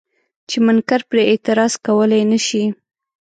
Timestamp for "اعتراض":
1.31-1.73